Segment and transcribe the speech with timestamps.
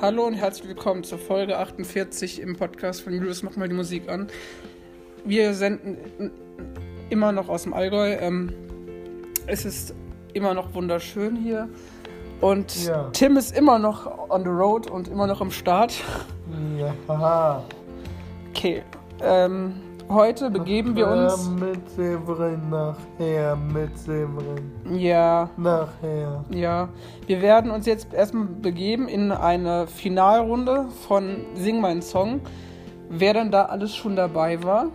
[0.00, 4.08] Hallo und herzlich willkommen zur Folge 48 im Podcast von Julius Mach mal die Musik
[4.08, 4.28] an.
[5.24, 6.30] Wir senden
[7.10, 8.12] immer noch aus dem Allgäu.
[8.20, 8.52] Ähm,
[9.46, 9.94] es ist
[10.34, 11.68] immer noch wunderschön hier.
[12.40, 13.10] Und Ja.
[13.12, 15.94] Tim ist immer noch on the road und immer noch im Start.
[16.78, 16.94] Ja.
[18.50, 18.84] Okay.
[19.20, 19.74] Ähm,
[20.08, 21.48] heute begeben wir uns.
[21.50, 26.44] Mit Severin nachher, mit Severin Ja, nachher.
[26.50, 26.88] ja.
[27.26, 32.40] Wir werden uns jetzt erstmal begeben in eine Finalrunde von Sing meinen Song.
[33.10, 34.88] Wer dann da alles schon dabei war,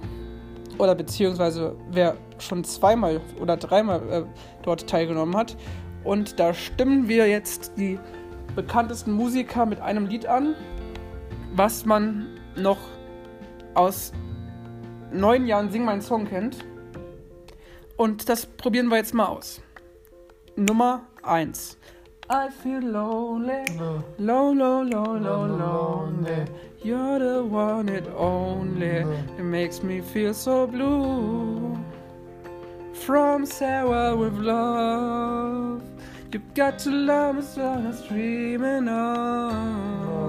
[0.77, 4.23] oder beziehungsweise wer schon zweimal oder dreimal äh,
[4.63, 5.55] dort teilgenommen hat.
[6.03, 7.99] Und da stimmen wir jetzt die
[8.55, 10.55] bekanntesten Musiker mit einem Lied an,
[11.55, 12.77] was man noch
[13.73, 14.11] aus
[15.13, 16.65] neun Jahren Sing meinen Song kennt.
[17.97, 19.61] Und das probieren wir jetzt mal aus.
[20.55, 21.77] Nummer 1.
[22.29, 23.65] I feel lonely,
[24.17, 26.45] low, low, low, low, lonely.
[26.83, 29.05] You're the one and only.
[29.37, 31.77] It makes me feel so blue.
[32.93, 35.81] From Sarah with love.
[36.31, 40.22] You got to love me so I'm dreaming of.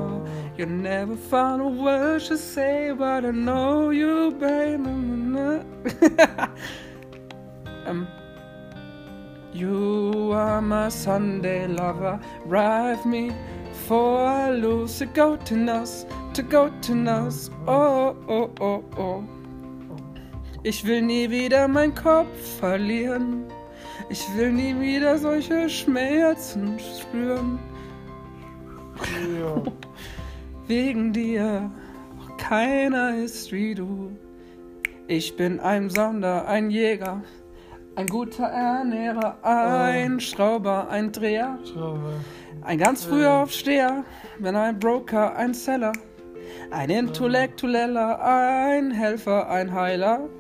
[0.57, 4.85] You never found a word to say, but I know you, baby.
[7.87, 8.07] um,
[9.53, 12.21] you are my Sunday lover.
[12.47, 13.33] Drive me
[13.89, 17.51] for I lose to go to us, to go to us.
[17.67, 19.25] Oh, oh, oh, oh.
[20.63, 23.45] Ich will nie wieder meinen Kopf verlieren.
[24.09, 27.59] Ich will nie wieder solche Schmerzen spüren.
[29.39, 29.63] Ja.
[30.67, 31.71] Wegen dir,
[32.19, 34.17] auch keiner ist wie du.
[35.07, 37.23] Ich bin ein Sonder, ein Jäger,
[37.97, 42.15] ein guter Ernährer, ein Schrauber, ein Dreher, Schraube.
[42.63, 44.05] ein ganz früher Aufsteher,
[44.39, 45.93] bin ein Broker, ein Seller,
[46.71, 50.31] ein Intellektueller, ein Helfer, ein Heiler,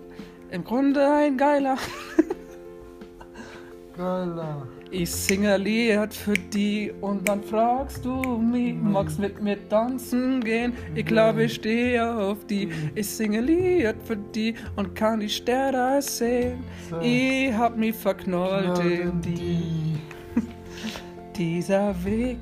[0.50, 1.76] im Grunde ein Geiler.
[3.96, 4.66] Geiler.
[4.96, 10.40] Ich singe ein Lied für die und dann fragst du mich, magst mit mir tanzen
[10.40, 10.72] gehen?
[10.94, 12.68] Ich glaube, ich stehe auf die.
[12.94, 16.62] Ich singe ein Lied für die und kann die Sterne sehen.
[17.02, 19.34] Ich hab mich verknallt in die.
[19.34, 19.98] die.
[21.36, 22.38] Dieser Weg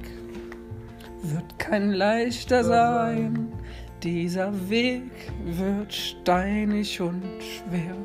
[1.22, 3.50] wird kein leichter sein.
[4.02, 5.10] Dieser Weg
[5.46, 7.96] wird steinig und schwer.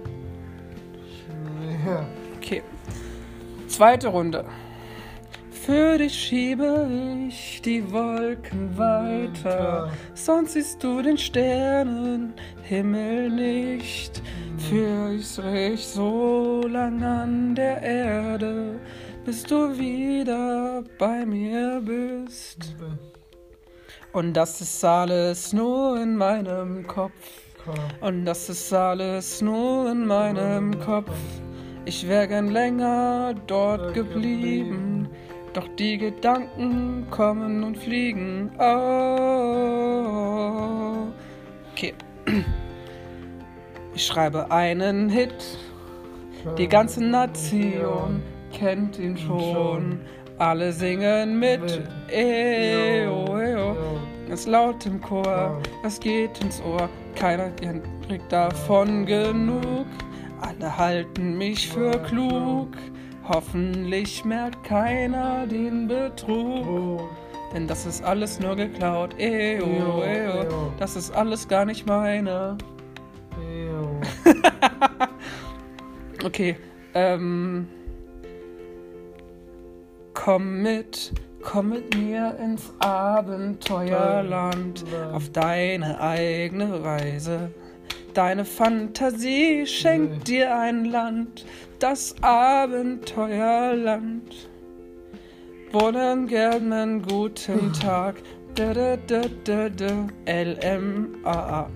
[1.85, 2.07] Ja.
[3.67, 4.45] Zweite Runde.
[5.51, 6.87] Für dich schiebe
[7.27, 14.21] ich die Wolken weiter, sonst siehst du den Sternenhimmel nicht.
[14.57, 18.79] Für ich so lang an der Erde,
[19.25, 22.73] bis du wieder bei mir bist.
[24.13, 27.11] Und das ist alles nur in meinem Kopf.
[27.99, 31.11] Und das ist alles nur in meinem Kopf.
[31.87, 35.07] Ich wäre gern länger dort geblieben,
[35.53, 38.51] doch die Gedanken kommen und fliegen.
[38.59, 39.37] Oh.
[41.71, 41.93] Okay.
[43.95, 45.57] Ich schreibe einen Hit,
[46.57, 48.21] die ganze Nation
[48.51, 50.01] kennt ihn schon.
[50.39, 51.81] Alle singen mit.
[52.11, 53.77] Eo, eo.
[54.29, 57.49] Es laut im Chor, es geht ins Ohr, keiner
[58.05, 59.87] kriegt davon genug.
[60.41, 62.69] Alle halten mich für klug,
[63.27, 67.01] hoffentlich merkt keiner den Betrug.
[67.53, 70.03] Denn das ist alles nur geklaut, eo.
[70.03, 70.73] eo.
[70.77, 72.57] Das ist alles gar nicht meine.
[76.23, 76.55] Okay,
[76.93, 77.67] ähm.
[80.13, 84.83] Komm mit, komm mit mir ins Abenteuerland,
[85.13, 87.51] auf deine eigene Reise.
[88.17, 91.45] Deine Fantasie schenkt dir ein Land,
[91.77, 94.49] das Abenteuerland.
[95.71, 98.15] Wollen gern einen guten Tag.
[98.55, 100.07] Da, da, da, da, da.
[100.25, 101.69] L-M-A-A.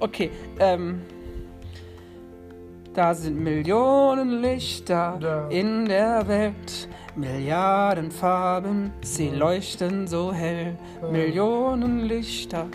[0.00, 1.02] okay, ähm.
[2.94, 10.76] Da sind Millionen Lichter in der Welt, Milliarden Farben, sie leuchten so hell.
[11.10, 12.66] Millionen Lichter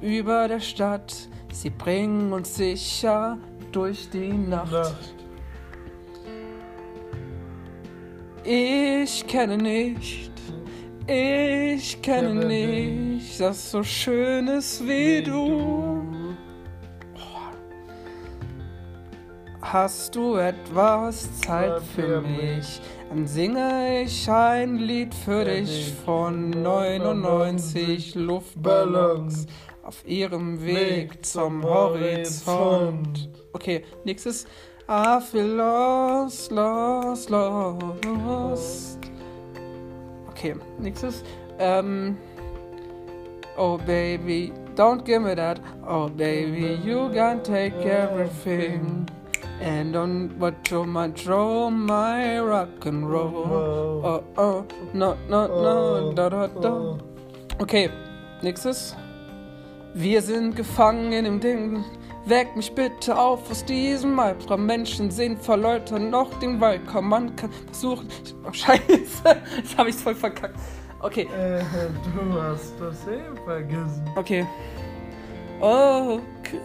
[0.00, 1.14] über der Stadt,
[1.52, 3.38] sie bringen uns sicher
[3.70, 5.14] durch die Nacht.
[8.42, 10.30] Ich kenne nicht,
[11.06, 16.13] ich kenne Kenne nicht, das so Schönes wie du.
[19.72, 22.82] Hast du etwas Zeit für mich?
[23.08, 29.46] Dann singe ich ein Lied für dich von 99 Luftballons
[29.82, 33.30] auf ihrem Weg zum Horizont.
[33.54, 34.46] Okay, nächstes.
[34.86, 38.98] I feel lost, lost, lost.
[40.28, 41.24] Okay, nächstes.
[41.58, 42.18] Ähm.
[43.56, 45.58] Oh baby, don't give me that.
[45.88, 49.06] Oh baby, you can take everything.
[49.62, 54.02] And don't watch your much roll my rock and roll.
[54.04, 56.98] Oh oh, no, no, no, da da da.
[57.60, 57.88] Okay,
[58.42, 58.94] nächstes.
[59.94, 61.84] Wir sind gefangen dem Ding.
[62.26, 64.66] Weck mich bitte auf aus diesem Albtraum.
[64.66, 66.80] Menschen sehen vor Leuten noch den Wald.
[66.90, 68.08] Komm, man kann versuchen.
[68.46, 68.82] Oh, Scheiße,
[69.56, 70.58] jetzt habe ich voll verkackt.
[71.00, 71.28] Okay.
[71.36, 71.60] Äh,
[72.16, 74.04] du hast das eh vergessen.
[74.16, 74.46] Okay.
[75.60, 76.58] Oh, k-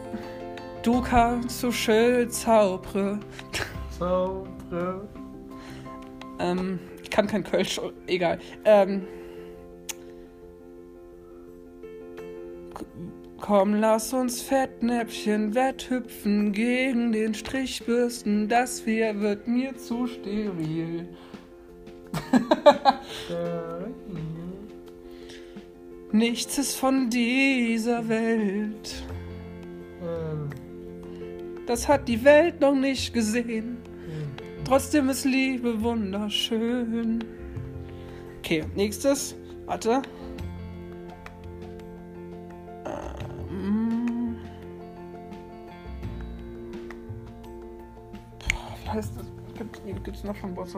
[0.83, 3.23] du kannst so schön zaubern.
[3.97, 5.07] Zaubre.
[6.39, 8.39] Ähm, ich kann kein Kölsch, egal.
[8.65, 9.07] Ähm.
[13.41, 18.47] Komm, lass uns Fettnäpfchen wetthüpfen gegen den Strichbürsten.
[18.47, 21.07] Das hier wird mir zu steril.
[26.11, 29.03] Nichts ist von dieser Welt.
[30.01, 30.49] Ähm,
[31.69, 33.77] Das hat die Welt noch nicht gesehen.
[34.65, 37.23] Trotzdem ist Liebe wunderschön.
[38.39, 39.35] Okay, nächstes.
[39.67, 40.01] Warte.
[43.51, 44.37] Ähm.
[48.83, 49.27] Wie heißt das?
[49.55, 50.73] Gibt, gibt's noch von was?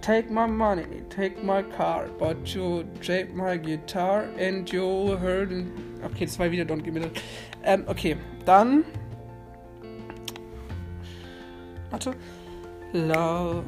[0.00, 5.50] Take my money, take my car, but you take my guitar and you heard.
[6.02, 7.22] Okay, das war wieder Don't Give Me That.
[7.62, 8.84] Ähm, okay, dann.
[11.94, 12.12] Warte.
[12.92, 13.62] Love.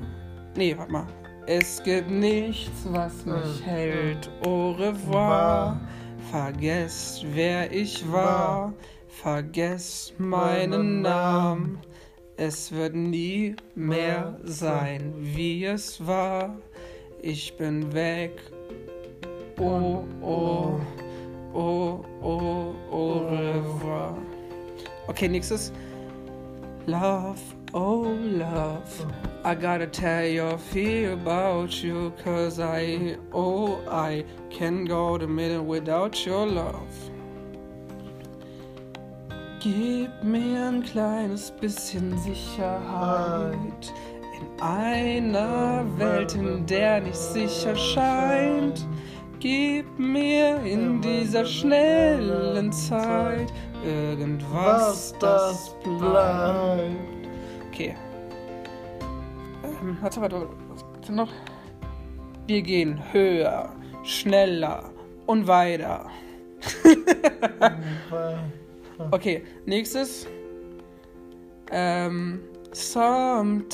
[0.57, 1.07] Nee, warte mal.
[1.47, 4.31] Es gibt nichts, was mich Äh, hält.
[4.45, 5.81] Au revoir.
[6.33, 8.73] Vergesst, wer ich war.
[9.07, 11.79] Vergesst meinen Namen.
[12.37, 16.57] Es wird nie mehr sein, wie es war.
[17.23, 18.33] Ich bin weg.
[19.61, 20.81] Oh, oh,
[21.55, 24.19] oh, oh, au revoir.
[25.07, 25.73] Okay, nächstes.
[26.87, 27.39] Love,
[27.75, 29.13] oh love.
[29.45, 35.63] I gotta tell you, feel about you, cause I, oh, I can go the minute
[35.63, 37.11] without your love.
[39.61, 43.93] Gib mir ein kleines bisschen Sicherheit
[44.39, 48.87] in einer Welt, in der nicht sicher scheint.
[49.41, 53.53] Gib mir in dieser schnellen Zeit
[53.85, 57.16] irgendwas, was das das bleibt.
[57.77, 57.95] Okay.
[59.63, 61.31] Ähm, warte, warte, was gibt's denn noch?
[62.47, 63.71] Wir gehen höher,
[64.03, 64.91] schneller
[65.27, 66.07] und weiter.
[69.11, 70.27] Okay, nächstes.
[71.71, 72.41] Ähm,
[72.73, 73.67] sometimes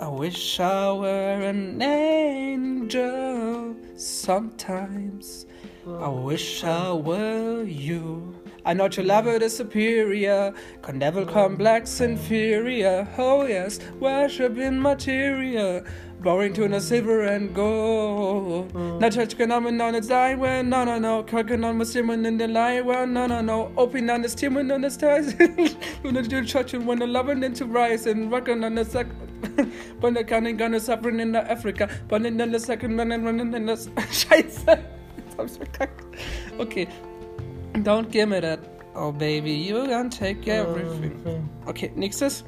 [0.00, 3.76] I wish I were an angel.
[3.94, 5.46] Sometimes
[5.86, 8.34] I wish I were you.
[8.68, 13.08] I know your lover is superior, can never complex inferior.
[13.16, 15.86] Oh yes, worship in material,
[16.20, 18.74] boring to the silver and gold.
[18.74, 22.82] Not church phenomenon, it's dying when no no no, cooking on Muslim in the lie
[22.82, 25.32] well no no no, open on the steam and on the stars.
[26.02, 29.16] When the do church and when the loving into rise and rocking on the second.
[30.00, 33.64] When the counting gun is suffering in Africa, but in the second and running in
[33.66, 34.78] the Scheiße.
[35.16, 36.04] Jetzt hab ich's verkackt.
[36.58, 36.88] Okay.
[37.84, 38.60] Don't give me that.
[38.94, 41.48] Oh baby, you can take everything.
[41.66, 42.44] Okay, nächstes.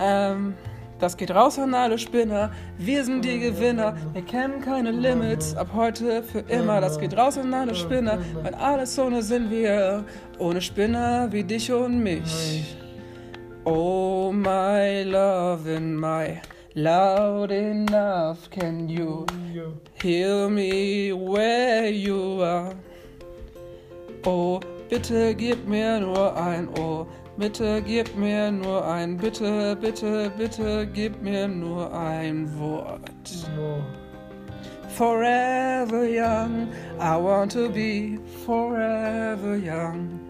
[0.00, 0.54] Ähm,
[0.98, 2.50] das geht raus an alle Spinner.
[2.78, 3.94] Wir sind die Gewinner.
[4.12, 5.54] Wir kennen keine Limits.
[5.54, 6.80] Ab heute für immer.
[6.80, 8.18] Das geht raus an alle Spinner.
[8.42, 10.04] Weil alles ohne sind wir.
[10.38, 12.76] Ohne Spinner wie dich und mich.
[13.64, 16.40] Oh my love and my
[16.74, 18.48] loud enough.
[18.50, 19.26] Can you
[20.02, 22.74] hear me where you are?
[24.26, 27.06] Oh, bitte gib mir nur ein Ohr.
[27.36, 33.00] Bitte gib mir nur ein, bitte, bitte, bitte gib mir nur ein Wort.
[34.88, 36.68] Forever young,
[37.00, 40.20] I want to be forever young.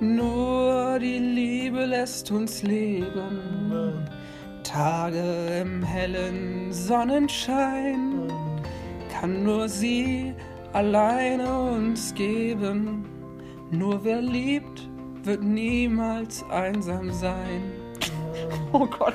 [0.00, 4.08] Nur die Liebe lässt uns leben.
[4.62, 8.30] Tage im hellen Sonnenschein
[9.12, 10.34] kann nur sie
[10.76, 13.06] alleine uns geben.
[13.70, 14.88] Nur wer liebt,
[15.22, 17.62] wird niemals einsam sein.
[18.72, 19.14] Oh Gott.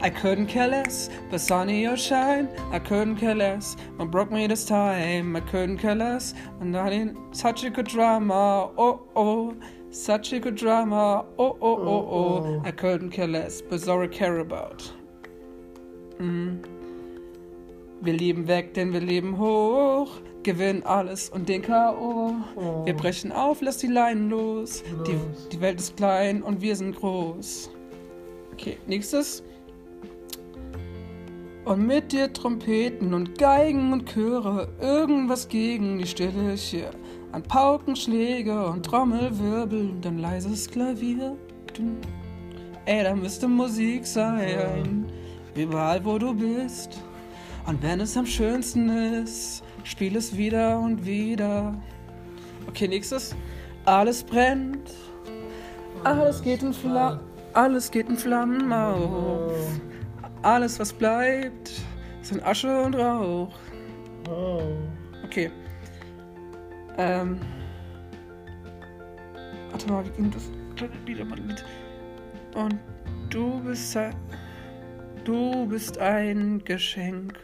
[0.00, 2.48] I couldn't care less, but sunny or shine.
[2.70, 5.36] I couldn't care less, what broke me this time.
[5.36, 7.16] I couldn't care less, and I didn't.
[7.34, 9.56] Such a good drama, oh oh.
[9.90, 12.62] Such a good drama, oh oh oh oh.
[12.64, 14.92] I couldn't care less, but I care about.
[16.18, 16.62] Mm.
[18.00, 20.20] Wir leben weg, denn wir leben hoch.
[20.42, 22.34] Gewinnen alles und den K.O.
[22.56, 22.84] Oh.
[22.84, 24.82] Wir brechen auf, lass die Leinen los.
[25.06, 25.48] Die, Los.
[25.50, 27.70] die Welt ist klein und wir sind groß.
[28.52, 29.42] Okay, nächstes.
[31.64, 36.90] Und mit dir Trompeten und Geigen und Chöre, irgendwas gegen die Stille hier.
[37.30, 41.36] An Paukenschläge und Trommelwirbel und ein leises Klavier.
[42.84, 45.06] Ey, da müsste Musik sein,
[45.54, 46.98] überall wo du bist.
[47.66, 48.88] Und wenn es am schönsten
[49.22, 51.74] ist, spiel es wieder und wieder.
[52.68, 53.34] Okay, nächstes.
[53.84, 54.94] Alles brennt,
[56.04, 57.20] alles geht in Flammen,
[57.52, 59.80] alles geht in Flammen auf.
[60.42, 61.72] Alles, was bleibt,
[62.22, 63.52] sind Asche und Rauch.
[64.28, 64.62] Oh.
[65.24, 65.50] Okay.
[66.98, 67.40] Ähm.
[69.70, 71.64] Warte mal, wie ging das kleine Lied?
[72.54, 72.78] Und
[73.30, 74.14] du bist ein,
[75.24, 77.38] du bist ein Geschenk.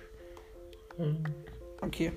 [1.82, 2.12] Okay.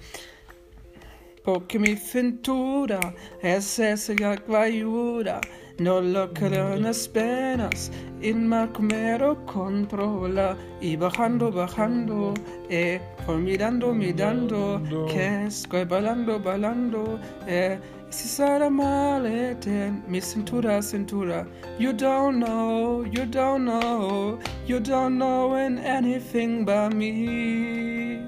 [1.43, 2.99] Porque mi cintura
[3.41, 4.15] es ese
[4.47, 5.41] guayuda.
[5.79, 7.91] No lo que las penas
[8.21, 10.55] in Macomero controla.
[10.79, 12.33] Y bajando, bajando,
[12.69, 17.79] eh, por mirando, mirando, que estoy bailando, bailando, eh.
[18.11, 21.47] Si será malete, mi cintura, cintura.
[21.79, 24.37] You don't know, you don't know,
[24.67, 28.27] you don't know in anything but me.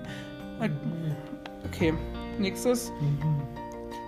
[1.66, 1.94] Okay,
[2.40, 2.92] nächstes.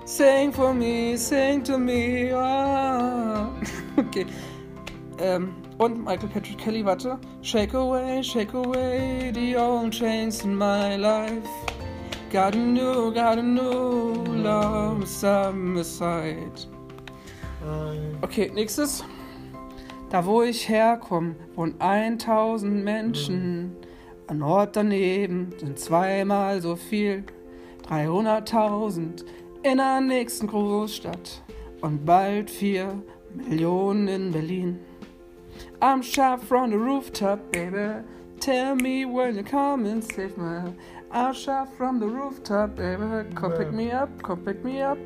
[0.06, 2.32] Sing for me, sing to me.
[2.34, 3.50] Ah.
[3.98, 4.26] Okay.
[5.20, 7.18] Ähm, und Michael Patrick Kelly, warte.
[7.42, 11.48] Shake away, shake away the old chains in my life.
[12.30, 16.68] Got a new, got a new love beside.
[18.22, 19.04] Okay, nächstes.
[20.10, 23.76] Da wo ich herkomme, wohnen 1000 Menschen.
[24.28, 27.24] Ein Ort daneben sind zweimal so viel.
[27.88, 29.24] 300.000
[29.62, 31.44] in der nächsten Großstadt.
[31.82, 33.02] Und bald 4
[33.36, 34.80] Millionen in Berlin.
[35.80, 38.04] I'm shot from the rooftop, baby.
[38.40, 40.74] Tell me when you come and save me.
[41.12, 43.30] I'm shot from the rooftop, baby.
[43.36, 44.98] Come pick me up, come pick me up.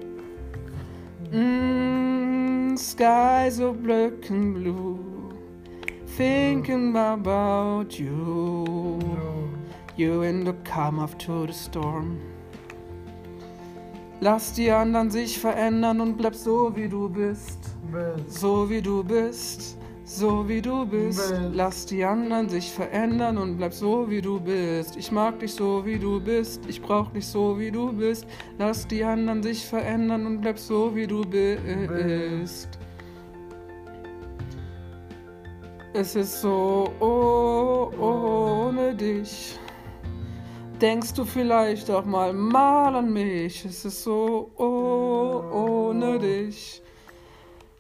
[1.32, 5.19] Mm, skies so black and blue.
[6.18, 9.00] Thinking about you.
[9.96, 12.20] You in the calm after the storm.
[14.22, 17.60] Lass die anderen sich verändern und bleib so wie du bist.
[18.28, 19.78] So wie du bist.
[20.04, 21.34] So wie du bist.
[21.54, 24.98] Lass die anderen sich verändern und bleib so wie du bist.
[24.98, 26.62] Ich mag dich so wie du bist.
[26.68, 28.26] Ich brauch dich so wie du bist.
[28.58, 32.70] Lass die anderen sich verändern und bleib so wie du bist.
[35.92, 39.58] Es ist so oh, ohne dich.
[40.80, 43.66] Denkst du vielleicht auch mal mal an mich?
[43.66, 46.84] Es ist so oh, ohne dich.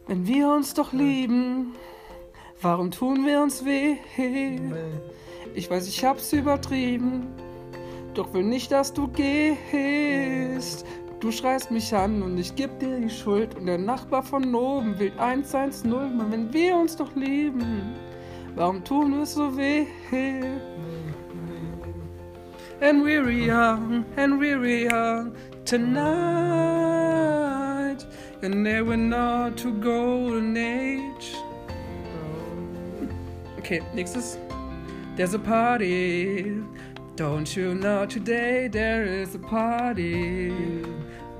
[0.07, 1.75] Wenn wir uns doch lieben,
[2.61, 3.97] warum tun wir uns weh?
[5.53, 7.27] Ich weiß, ich hab's übertrieben,
[8.15, 10.83] doch will nicht, dass du gehst.
[11.19, 14.97] Du schreist mich an und ich geb dir die Schuld und der Nachbar von oben
[14.97, 17.93] will 110, Mann, wenn wir uns doch lieben,
[18.55, 19.85] warum tun wir es so weh?
[22.81, 25.33] And we're young, and we're young
[25.65, 26.07] tonight,
[28.41, 31.35] and they were not to golden age.
[33.57, 34.37] Okay, nächstes.
[35.17, 36.63] There's a party.
[37.17, 40.53] Don't you know today there is a party?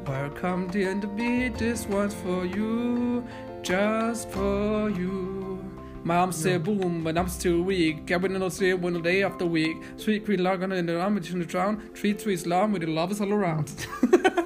[0.09, 3.23] Welcome dear the beat, this one's for you,
[3.61, 5.63] just for you.
[6.03, 8.07] Mom said boom, but I'm still weak.
[8.07, 9.77] Gavin and say when the day after week.
[9.97, 11.91] Sweet queen logging in the arm in the drown.
[11.93, 13.69] Three trees long with the lovers all around.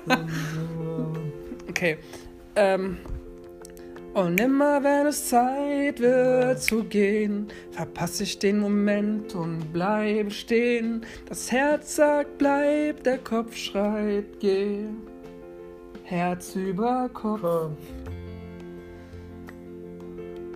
[1.70, 1.98] okay.
[2.58, 2.98] Ähm.
[4.14, 11.06] Und immer wenn es Zeit wird zu gehen, verpasse ich den Moment und bleibe stehen.
[11.26, 14.90] Das Herz sagt bleib, der Kopf schreit geh.
[16.06, 17.44] Herz über Kopf.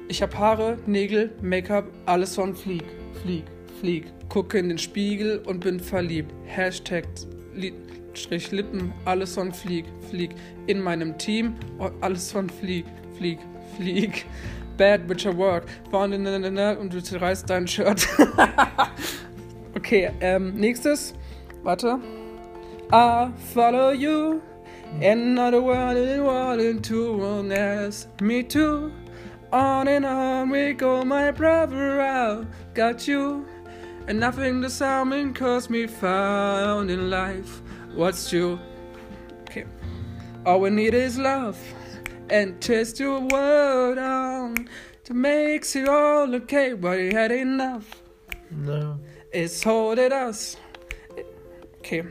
[0.09, 2.83] Ich hab Haare, Nägel, Make-up, alles von Flieg,
[3.21, 3.45] Flieg,
[3.79, 4.05] Flieg.
[4.27, 6.33] Gucke in den Spiegel und bin verliebt.
[6.45, 7.05] Hashtag
[7.55, 7.73] Li
[8.13, 10.31] Strich Lippen, alles von Flieg, Flieg.
[10.65, 12.85] In meinem Team, oh, alles von Flieg,
[13.17, 13.39] Flieg,
[13.77, 14.25] flieg.
[14.77, 15.65] Bad Witcher Work.
[15.91, 18.05] Und du zerreißt dein Shirt.
[19.75, 21.13] okay, ähm, nächstes.
[21.63, 21.99] Warte.
[22.91, 24.41] I follow you.
[25.01, 28.07] Another one in world into wellness.
[28.21, 28.91] Me too.
[29.51, 32.01] On and on we go, my brother.
[32.01, 33.45] I got you.
[34.07, 37.61] And nothing the salmon cause me found in life.
[37.93, 38.59] What's true?
[39.43, 39.65] Okay.
[40.45, 41.57] All we need is love
[42.29, 44.67] and twist your world on
[45.03, 46.73] to make it all okay.
[46.73, 48.01] But you had enough.
[48.49, 48.99] No.
[49.31, 50.57] It's holding us.
[51.79, 52.03] Okay.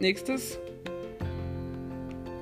[0.00, 0.65] Nächstes.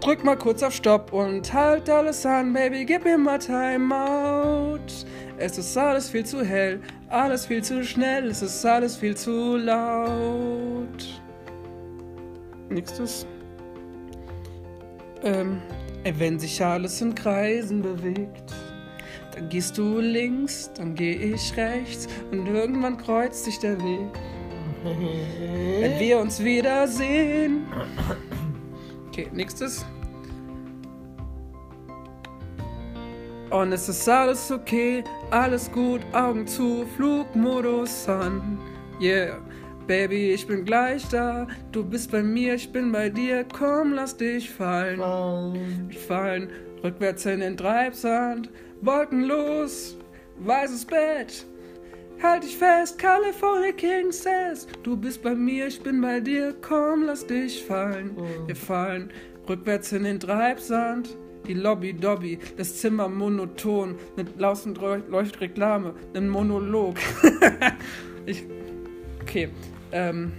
[0.04, 5.06] Drück mal kurz auf Stopp und halt alles an, Baby, gib mir mal Time out.
[5.38, 9.56] Es ist alles viel zu hell, alles viel zu schnell, es ist alles viel zu
[9.56, 11.22] laut.
[12.68, 13.26] Nächstes.
[15.22, 15.62] Ähm,
[16.18, 18.52] wenn sich alles in Kreisen bewegt,
[19.34, 24.10] dann gehst du links, dann geh ich rechts und irgendwann kreuzt sich der Weg.
[25.80, 27.64] Wenn wir uns wiedersehen.
[29.08, 29.86] Okay, nächstes.
[33.54, 38.58] Und es ist alles okay, alles gut, Augen zu, Flugmodus an.
[39.00, 39.38] Yeah,
[39.86, 41.46] Baby, ich bin gleich da.
[41.70, 43.44] Du bist bei mir, ich bin bei dir.
[43.56, 44.98] Komm, lass dich fallen.
[44.98, 45.92] Fallen.
[46.08, 46.48] Fallen,
[46.82, 48.50] rückwärts in den Treibsand.
[48.80, 49.98] Wolkenlos,
[50.40, 51.46] weißes Bett.
[52.20, 54.66] Halt dich fest, California King says.
[54.82, 56.56] Du bist bei mir, ich bin bei dir.
[56.60, 58.16] Komm, lass dich fallen.
[58.46, 59.12] Wir fallen
[59.48, 61.16] rückwärts in den Treibsand.
[61.46, 66.96] Die Lobby Dobby, das Zimmer monoton, mit lausend läuft Reklame, ein Monolog.
[68.26, 68.44] ich,
[69.22, 69.50] okay,
[69.92, 70.32] ähm,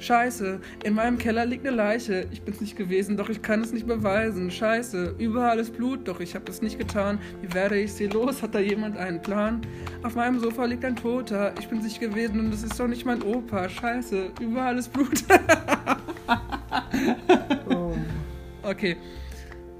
[0.00, 2.28] Scheiße, in meinem Keller liegt eine Leiche.
[2.30, 4.50] Ich bin's nicht gewesen, doch ich kann es nicht beweisen.
[4.50, 7.18] Scheiße, überall ist Blut, doch ich habe es nicht getan.
[7.42, 8.42] Wie werde ich sie los?
[8.42, 9.60] Hat da jemand einen Plan?
[10.04, 11.52] Auf meinem Sofa liegt ein Toter.
[11.58, 13.68] Ich bin's nicht gewesen und es ist doch nicht mein Opa.
[13.68, 15.24] Scheiße, überall ist Blut.
[17.70, 17.96] Oh.
[18.62, 18.96] okay,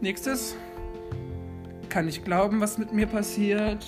[0.00, 0.56] nächstes.
[1.88, 3.84] Kann ich glauben, was mit mir passiert?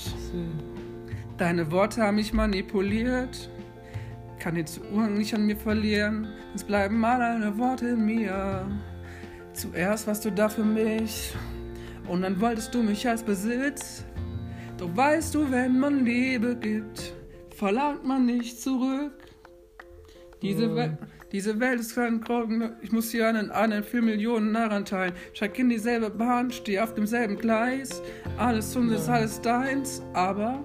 [1.37, 3.51] Deine Worte haben mich manipuliert.
[4.39, 6.29] Kann den Zugang nicht an mir verlieren.
[6.55, 8.67] Es bleiben mal deine Worte in mir.
[9.53, 11.35] Zuerst warst du da für mich.
[12.09, 14.05] Und dann wolltest du mich als Besitz.
[14.79, 17.13] Doch weißt du, wenn man Liebe gibt,
[17.55, 19.13] verlangt man nicht zurück.
[20.41, 20.75] Diese, Ja.
[20.75, 20.99] Welt,
[21.33, 22.73] diese Welt ist kein Krogen.
[22.83, 25.13] Ich muss hier einen anderen für Millionen Narren teilen.
[25.33, 28.03] Steig in dieselbe Bahn, steh auf demselben Gleis.
[28.37, 28.73] Alles
[29.07, 29.15] Ja.
[29.15, 30.03] alles deins.
[30.13, 30.65] Aber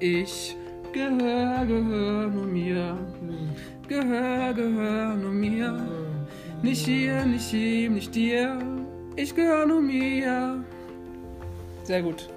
[0.00, 0.56] ich
[0.92, 2.96] gehör, gehör nur mir.
[3.88, 5.78] Gehör, gehör nur mir.
[6.62, 8.58] Nicht hier, nicht ihm, nicht dir.
[9.14, 10.64] Ich gehör nur mir.
[11.84, 12.28] Sehr gut.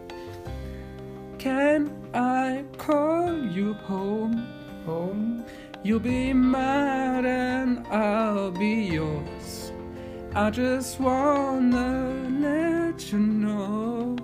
[1.38, 4.44] Can I call you home?
[4.86, 5.44] Home.
[5.82, 9.72] You'll be mine and I'll be yours.
[10.36, 14.18] I just wanna let you know.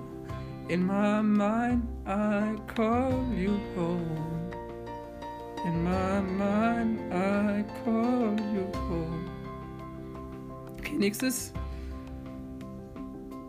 [0.67, 4.51] In my mind, I call you home.
[5.63, 9.29] In my mind, I call you home.
[10.79, 11.53] Okay, nächstes.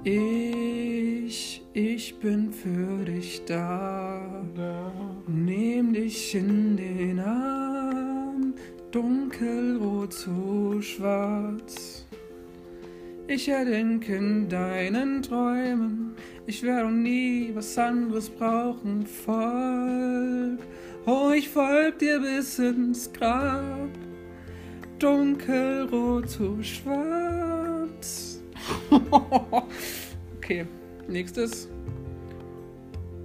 [0.08, 4.20] Ich, ich bin für dich da.
[5.26, 8.54] Nimm dich in den Arm,
[8.92, 12.06] dunkelrot zu schwarz.
[13.26, 16.14] Ich erdenke in deinen Träumen,
[16.46, 19.04] ich werde nie was anderes brauchen.
[19.04, 20.60] Folg,
[21.04, 23.90] oh, ich folg dir bis ins Grab,
[25.00, 28.40] dunkelrot zu schwarz.
[30.46, 30.64] okay,
[31.08, 31.68] nächstes.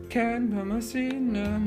[0.09, 1.59] Can be seen a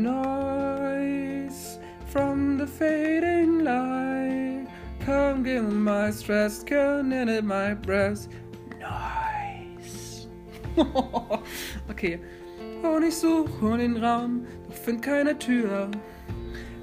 [0.00, 4.66] noise from the fading light.
[5.04, 8.30] Come give my stress, can in my breast.
[8.80, 10.28] Nice.
[11.90, 12.18] okay.
[12.82, 15.90] Und ich suche den Raum, doch find keine Tür.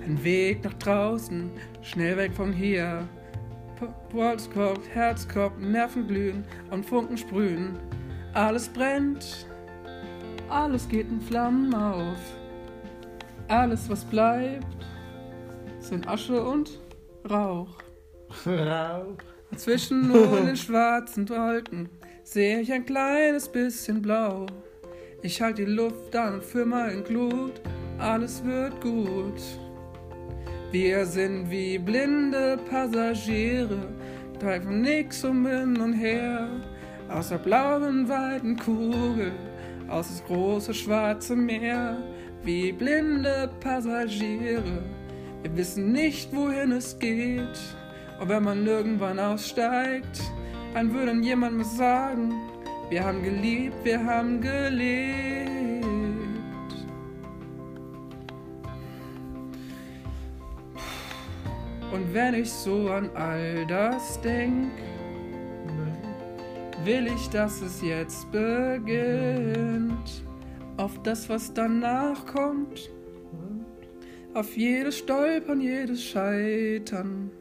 [0.06, 1.50] Ein Weg nach draußen,
[1.82, 3.08] schnell weg von hier.
[4.10, 7.78] Puls kocht, Herz kocht, Nerven glühen und Funken sprühen.
[8.40, 9.46] Alles brennt,
[10.48, 12.16] alles geht in Flammen auf.
[13.50, 14.78] Alles, was bleibt,
[15.82, 16.80] sind Asche und
[17.30, 17.80] Rauch.
[18.46, 19.18] Rauch.
[19.58, 21.90] Zwischen nur den schwarzen Wolken
[22.24, 24.46] sehe ich ein kleines bisschen blau.
[25.22, 27.60] Ich halte die Luft an für mein Glut,
[27.98, 29.42] alles wird gut.
[30.72, 33.90] Wir sind wie blinde Passagiere,
[34.40, 36.48] treiben nix um hin und her.
[37.10, 39.32] Aus der blauen, weiten Kugel,
[39.88, 41.98] aus das große schwarze Meer,
[42.44, 44.84] wie blinde Passagiere.
[45.42, 47.60] Wir wissen nicht, wohin es geht,
[48.20, 50.22] und wenn man irgendwann aussteigt,
[50.74, 52.34] dann würde jemand sagen,
[52.90, 55.50] wir haben geliebt, wir haben gelebt.
[61.92, 64.72] Und wenn ich so an all das denk,
[66.86, 70.24] will ich, dass es jetzt beginnt.
[70.78, 72.90] Auf das, was danach kommt.
[74.34, 77.32] Auf jedes Stolpern, jedes Scheitern.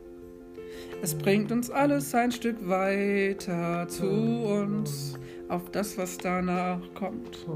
[1.02, 5.18] Es bringt uns alles ein Stück weiter zu uns.
[5.48, 7.46] Auf das, was danach kommt.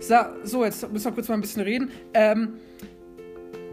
[0.00, 1.90] So, so jetzt müssen wir kurz mal ein bisschen reden.
[2.14, 2.54] Ähm,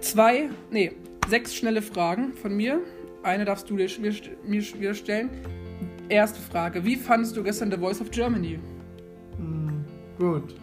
[0.01, 0.91] zwei, nee,
[1.27, 2.81] sechs schnelle Fragen von mir.
[3.23, 3.89] Eine darfst du dir
[4.45, 5.29] mir wieder stellen.
[6.09, 8.59] Erste Frage: Wie fandest du gestern The Voice of Germany?
[9.37, 9.85] Mm,
[10.17, 10.55] gut.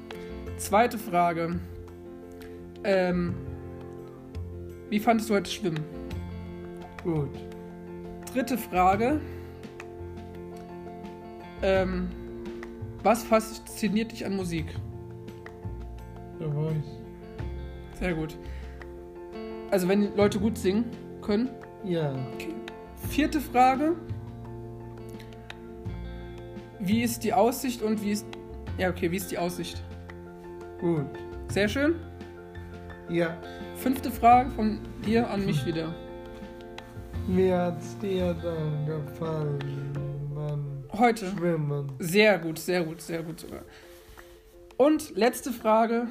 [0.56, 1.60] Zweite Frage:
[2.82, 3.34] ähm,
[4.90, 5.78] Wie fandest du heute Schwimmen?
[7.04, 7.30] Gut.
[8.32, 9.20] Dritte Frage:
[11.62, 12.08] ähm,
[13.04, 14.66] Was fasziniert dich an Musik?
[16.40, 17.00] The Voice.
[18.00, 18.36] Sehr gut.
[19.70, 20.86] Also wenn Leute gut singen
[21.22, 21.50] können.
[21.84, 22.14] Ja.
[22.34, 22.54] Okay.
[23.08, 23.94] Vierte Frage.
[26.86, 28.24] Wie ist die Aussicht und wie ist.
[28.78, 29.82] Ja, okay, wie ist die Aussicht?
[30.80, 31.06] Gut.
[31.48, 31.96] Sehr schön.
[33.08, 33.36] Ja.
[33.74, 35.92] Fünfte Frage von dir an mich wieder.
[37.26, 39.58] Wie hat's dir dann gefallen
[40.32, 41.26] beim Heute.
[41.36, 41.90] Schwimmen?
[41.98, 43.62] Sehr gut, sehr gut, sehr gut sogar.
[44.76, 46.06] Und letzte Frage.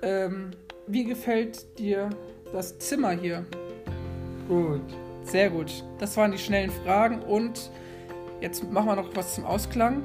[0.00, 0.52] Ähm,
[0.86, 2.08] wie gefällt dir
[2.52, 3.44] das Zimmer hier?
[4.46, 4.80] Gut.
[5.24, 5.84] Sehr gut.
[5.98, 7.70] Das waren die schnellen Fragen und
[8.40, 10.02] jetzt machen wir noch was zum Ausklang.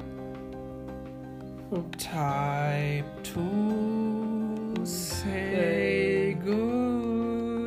[1.98, 7.66] Time to say goodbye.